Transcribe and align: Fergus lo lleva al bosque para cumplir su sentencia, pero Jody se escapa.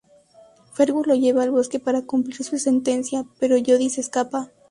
Fergus 0.73 1.05
lo 1.05 1.13
lleva 1.13 1.43
al 1.43 1.51
bosque 1.51 1.79
para 1.79 2.01
cumplir 2.01 2.35
su 2.37 2.57
sentencia, 2.57 3.23
pero 3.39 3.57
Jody 3.63 3.91
se 3.91 4.01
escapa. 4.01 4.49